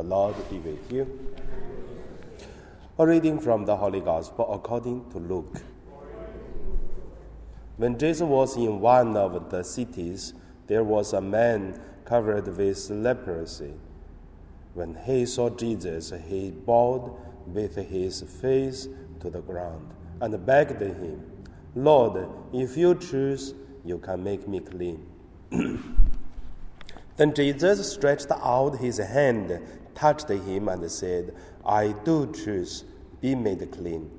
[0.00, 1.06] The Lord be with you.
[2.98, 5.60] A reading from the Holy Gospel according to Luke.
[7.76, 10.32] When Jesus was in one of the cities,
[10.68, 13.74] there was a man covered with leprosy.
[14.72, 17.14] When he saw Jesus, he bowed
[17.44, 18.88] with his face
[19.20, 19.86] to the ground
[20.22, 21.30] and begged him,
[21.74, 23.52] Lord, if you choose,
[23.84, 25.06] you can make me clean.
[27.18, 29.60] then Jesus stretched out his hand,
[30.00, 32.84] touched him, and said, I do choose,
[33.20, 34.10] be made clean.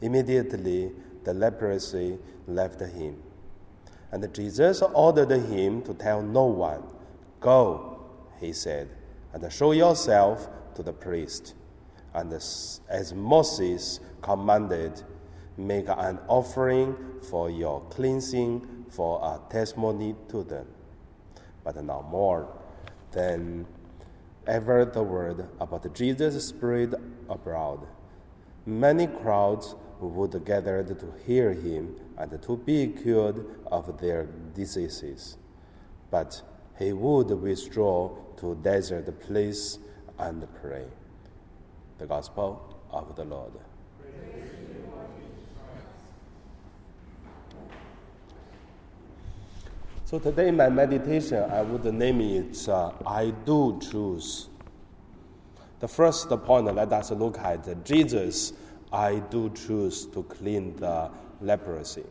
[0.00, 0.92] Immediately
[1.24, 3.20] the leprosy left him.
[4.12, 6.84] And Jesus ordered him to tell no one.
[7.40, 8.06] Go,
[8.40, 8.88] he said,
[9.32, 11.54] and show yourself to the priest.
[12.14, 15.02] And as Moses commanded,
[15.56, 16.96] make an offering
[17.28, 20.66] for your cleansing for a testimony to them.
[21.64, 22.48] But now more
[23.10, 23.66] than
[24.48, 26.94] ever, the word about Jesus spread
[27.28, 27.86] abroad.
[28.66, 35.36] Many crowds would gather to hear him and to be cured of their diseases.
[36.10, 36.42] But
[36.78, 39.78] he would withdraw to a desert place
[40.18, 40.86] and pray.
[41.98, 43.52] The Gospel of the Lord.
[50.08, 54.48] So today, my meditation, I would name it uh, I Do Choose.
[55.80, 58.54] The first point, let us look at Jesus,
[58.90, 61.10] I do choose to clean the
[61.42, 62.04] leprosy.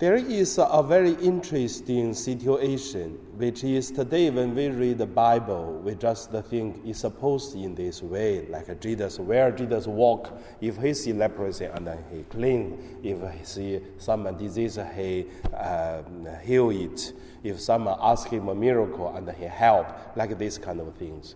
[0.00, 5.94] There is a very interesting situation, which is today when we read the Bible, we
[5.94, 11.12] just think it's supposed in this way, like Jesus, where Jesus walk, if he see
[11.12, 16.00] leprosy and then he clean, if he see some disease, he uh,
[16.44, 17.12] heal it,
[17.44, 21.34] if someone ask him a miracle and he help, like these kind of things.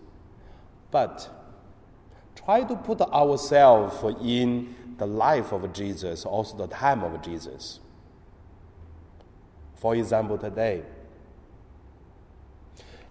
[0.89, 1.29] But
[2.33, 7.79] try to put ourselves in the life of Jesus, also the time of Jesus.
[9.75, 10.83] For example, today,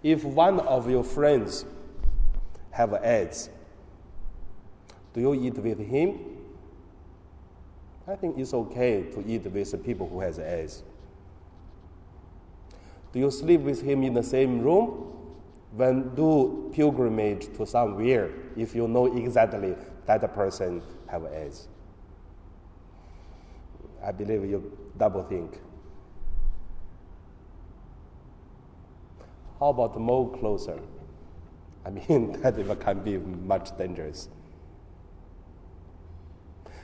[0.03, 1.65] if one of your friends
[2.71, 3.49] have AIDS,
[5.13, 6.19] do you eat with him?
[8.07, 10.83] I think it's okay to eat with people who has AIDS.
[13.13, 15.11] Do you sleep with him in the same room?
[15.71, 21.67] When do pilgrimage to somewhere if you know exactly that person have AIDS?
[24.03, 25.59] I believe you double think.
[29.59, 30.79] How about more closer?
[31.85, 34.29] I mean, that can be much dangerous.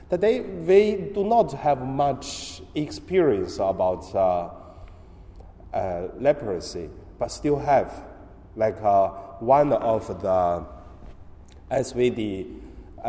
[0.08, 4.50] Today, we do not have much experience about uh,
[5.72, 8.04] uh, leprosy, but still have.
[8.54, 9.08] Like uh,
[9.40, 10.66] one of the
[11.70, 12.60] SVD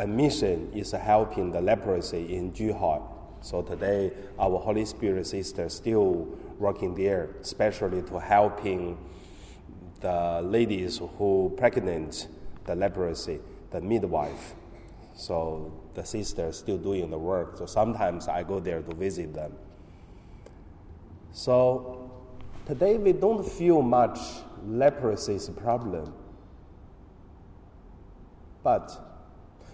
[0.08, 3.02] mission is helping the leprosy in Juhar.
[3.42, 8.98] So today, our Holy Spirit sister still working there, especially to helping
[10.04, 12.28] the ladies who pregnant
[12.66, 13.40] the leprosy,
[13.72, 14.54] the midwife.
[15.16, 17.58] So the sister still doing the work.
[17.58, 19.54] So sometimes I go there to visit them.
[21.32, 22.12] So
[22.68, 24.20] today we don't feel much
[24.68, 26.14] leprosy's problem.
[28.62, 28.92] But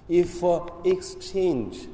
[0.08, 1.88] if uh, exchange,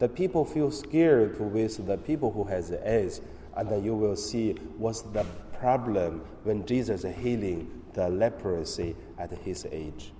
[0.00, 3.20] the people feel scared with the people who has AIDS,
[3.56, 5.24] and then you will see what's the
[5.62, 10.12] problem when Jesus healing the leprosy at his age.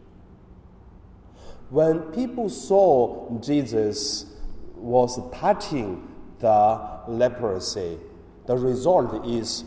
[1.71, 4.27] When people saw Jesus
[4.77, 6.07] was touching
[6.39, 7.99] the leprosy,
[8.47, 9.65] the result is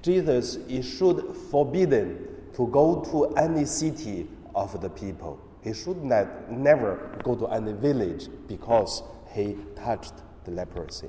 [0.00, 5.38] Jesus should forbidden to go to any city of the people.
[5.62, 11.08] He should not, never go to any village because he touched the leprosy.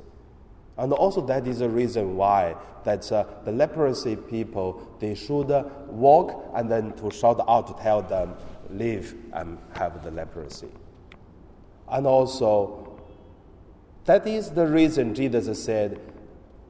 [0.79, 5.66] And also that is the reason why that uh, the leprosy people, they should uh,
[5.88, 8.33] walk and then to shout out to tell them,
[8.69, 10.69] leave and have the leprosy.
[11.89, 12.98] And also,
[14.06, 16.00] that is the reason Jesus said,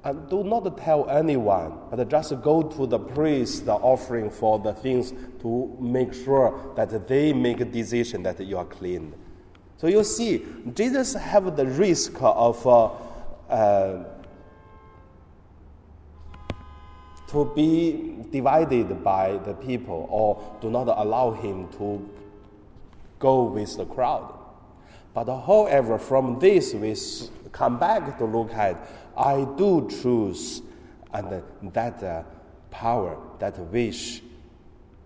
[0.03, 4.73] and do not tell anyone, but just go to the priest, the offering for the
[4.73, 9.13] things to make sure that they make a decision that you are clean.
[9.77, 12.89] So you see, Jesus have the risk of uh,
[17.27, 22.09] to be divided by the people or do not allow him to
[23.19, 24.33] go with the crowd.
[25.13, 26.95] But however, from this we
[27.51, 28.77] come back to look at
[29.17, 30.61] I do choose,
[31.13, 31.43] and
[31.73, 32.23] that uh,
[32.71, 34.21] power, that wish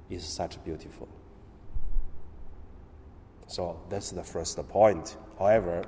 [0.09, 1.07] is such beautiful.
[3.47, 5.17] So that's the first point.
[5.39, 5.83] However,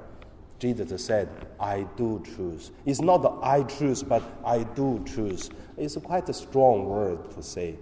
[0.60, 1.30] Jesus said,
[1.60, 2.72] I do choose.
[2.86, 5.50] It's not the I choose, but I do choose.
[5.78, 7.78] It's quite a strong word to say.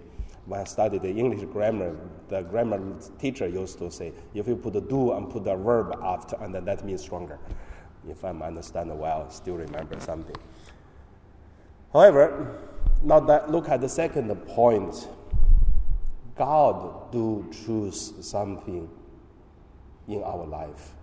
[0.46, 1.96] When I studied the English grammar,
[2.28, 2.82] the grammar
[3.20, 6.54] teacher used to say, if you put a do and put a verb after, and
[6.54, 7.40] then that means stronger.
[8.10, 10.36] If I'm understanding well, still remember something.
[11.94, 12.60] However,
[13.04, 15.08] now that look at the second point.
[16.36, 18.90] God do choose something
[20.08, 20.94] in our life.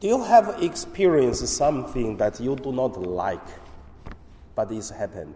[0.00, 3.46] Do you have experienced something that you do not like,
[4.54, 5.34] but it's happened?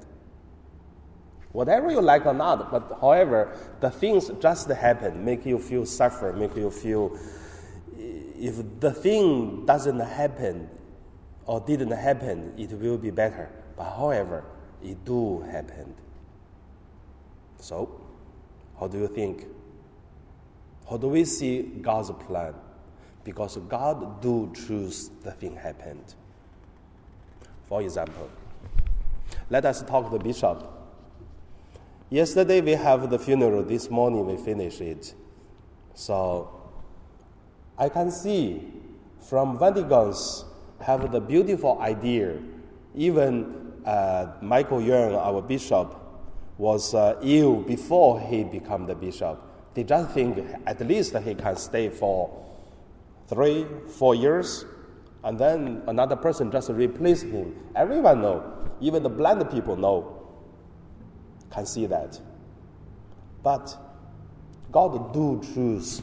[1.51, 6.33] Whatever you like or not, but however, the things just happen, make you feel suffer,
[6.33, 7.19] make you feel.
[7.97, 10.71] If the thing doesn't happen
[11.45, 13.51] or didn't happen, it will be better.
[13.77, 14.45] But however,
[14.83, 15.95] it do happen.
[17.59, 18.01] So,
[18.79, 19.47] how do you think?
[20.89, 22.55] How do we see God's plan?
[23.25, 26.15] Because God do choose the thing happened.
[27.67, 28.29] For example,
[29.49, 30.69] let us talk to the bishop.
[32.11, 33.63] Yesterday we have the funeral.
[33.63, 35.15] This morning we finish it.
[35.95, 36.61] So
[37.79, 38.73] I can see
[39.21, 40.45] from Vatican's
[40.81, 42.39] have the beautiful idea.
[42.95, 45.97] Even uh, Michael Yeung, our bishop,
[46.59, 49.41] was uh, ill before he became the bishop.
[49.75, 52.43] They just think at least he can stay for
[53.29, 54.65] three, four years,
[55.25, 57.57] and then another person just replace him.
[57.77, 60.19] Everyone know, even the blind people know,
[61.51, 62.19] can see that.
[63.43, 63.77] But
[64.71, 66.03] God do choose.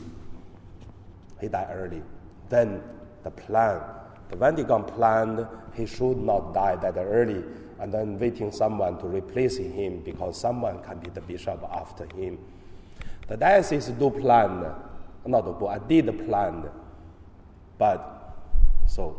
[1.42, 2.04] He died early.
[2.50, 2.82] Then
[3.24, 3.82] the plan,
[4.30, 7.44] the Vatican planned he should not die that early,
[7.80, 12.38] and then waiting someone to replace him because someone can be the bishop after him.
[13.28, 14.66] The diocese do plan,
[15.26, 16.70] not do, I did plan
[17.80, 18.36] but
[18.86, 19.16] so,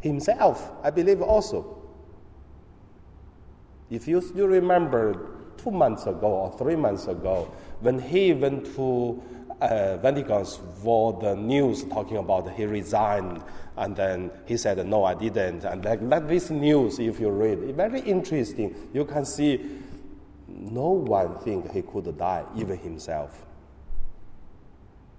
[0.00, 1.78] himself, I believe also.
[3.90, 9.20] If you still remember two months ago or three months ago, when he went to
[9.60, 13.42] uh, Vatican for the news talking about he resigned,
[13.76, 15.64] and then he said, No, I didn't.
[15.64, 18.74] And like, like this news, if you read, very interesting.
[18.92, 19.78] You can see
[20.48, 23.46] no one think he could die, even himself.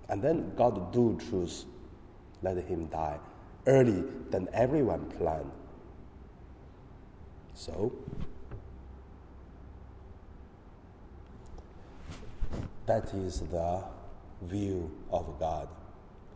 [0.09, 1.65] And then God do choose
[2.43, 3.17] let him die
[3.65, 5.51] early than everyone planned.
[7.53, 7.93] So,
[12.85, 13.83] that is the
[14.41, 15.69] view of God.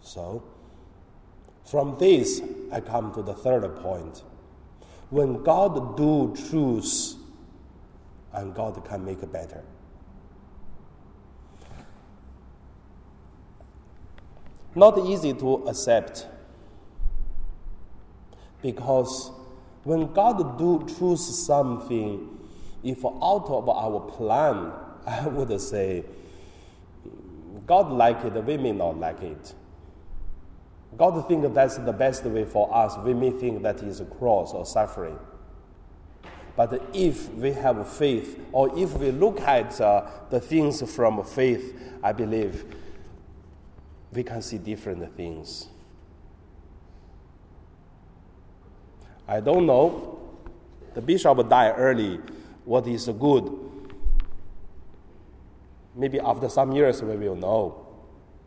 [0.01, 0.43] So,
[1.65, 4.23] from this, I come to the third point.
[5.09, 7.17] When God do choose,
[8.33, 9.63] and God can make better.
[14.77, 16.27] Not easy to accept
[18.61, 19.31] because
[19.83, 22.37] when God do choose something,
[22.83, 24.71] if out of our plan,
[25.07, 26.03] I would say,
[27.65, 29.53] God like it, we may not like it.
[30.97, 32.97] God think that's the best way for us.
[32.97, 35.17] We may think that is a cross or suffering.
[36.55, 41.79] But if we have faith, or if we look at uh, the things from faith,
[42.01, 42.65] I believe
[44.11, 45.67] we can see different things.
[49.27, 50.19] I don't know.
[50.93, 52.19] The bishop died early.
[52.63, 53.51] What is good?
[55.95, 57.87] Maybe after some years we will know.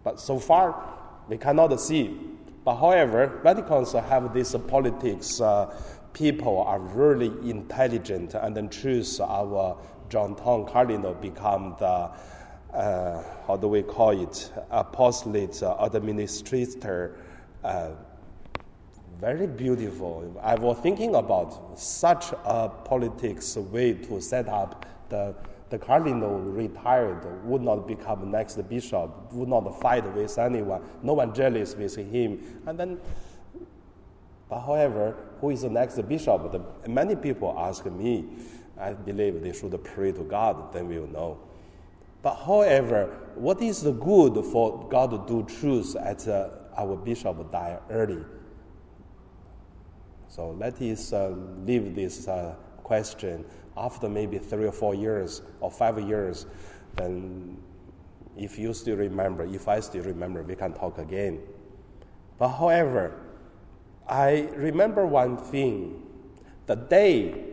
[0.03, 0.99] But so far,
[1.29, 2.19] we cannot see.
[2.65, 5.41] But however, Vaticans have this politics.
[5.41, 5.75] Uh,
[6.13, 9.77] people are really intelligent and then choose our
[10.09, 12.11] John Tong Cardinal become the
[12.73, 17.17] uh, how do we call it, apostolic uh, administrator.
[17.65, 17.91] Uh,
[19.21, 20.41] very beautiful.
[20.43, 25.35] I was thinking about such a politics way to set up the
[25.71, 31.33] the cardinal retired would not become next bishop, would not fight with anyone, no one
[31.33, 32.61] jealous with him.
[32.67, 33.01] And then,
[34.49, 36.51] but however, who is the next bishop?
[36.51, 38.25] The, many people ask me.
[38.79, 41.39] I believe they should pray to God, then we'll know.
[42.23, 45.47] But however, what is the good for God to do?
[45.61, 48.25] choose at uh, our bishop die early?
[50.29, 51.35] So let us uh,
[51.65, 53.45] leave this uh, question
[53.77, 56.47] after maybe three or four years or five years.
[56.97, 57.57] Then,
[58.37, 61.41] if you still remember, if I still remember, we can talk again.
[62.39, 63.19] But however,
[64.09, 66.03] I remember one thing:
[66.67, 67.51] the day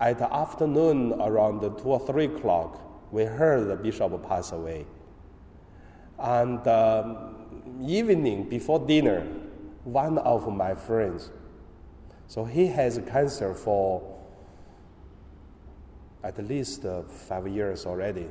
[0.00, 4.86] At afternoon, around 2 or 3 o'clock, we heard the bishop pass away.
[6.18, 9.20] And um, evening, before dinner,
[9.84, 11.30] one of my friends,
[12.26, 14.16] so he has cancer for
[16.22, 18.28] at least uh, five years already.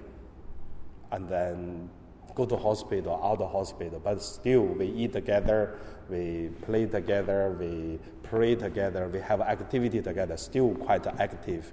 [1.11, 1.89] And then
[2.35, 5.79] go to hospital, out of hospital, but still we eat together,
[6.09, 11.71] we play together, we pray together, we have activity together, still quite active.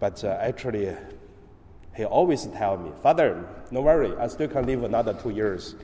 [0.00, 0.96] But uh, actually,
[1.96, 5.74] he always tell me, Father, no worry, I still can live another two years.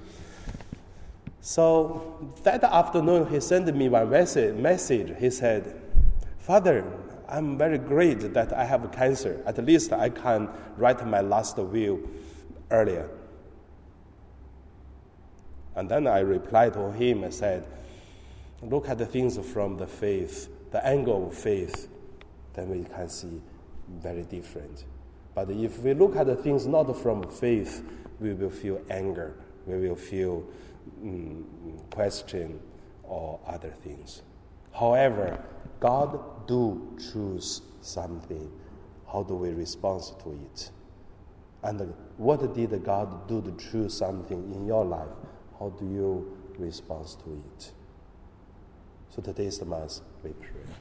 [1.40, 5.16] So that afternoon, he sent me one message.
[5.18, 5.80] He said,
[6.38, 6.84] Father,
[7.28, 9.42] I'm very great that I have cancer.
[9.46, 11.98] At least I can write my last will
[12.70, 13.08] earlier.
[15.74, 17.66] And then I replied to him and said,
[18.60, 21.88] Look at the things from the faith, the angle of faith,
[22.52, 23.40] then we can see
[23.88, 24.84] very different.
[25.34, 27.82] But if we look at the things not from faith,
[28.20, 29.34] we will feel anger,
[29.66, 30.44] we will feel
[31.02, 31.44] mm,
[31.90, 32.60] question
[33.02, 34.22] or other things.
[34.72, 35.42] However,
[35.80, 38.50] God do choose something.
[39.10, 40.70] How do we respond to it?
[41.62, 45.08] And what did God do to choose something in your life?
[45.58, 47.72] How do you respond to it?
[49.10, 50.74] So today's the mass we pray.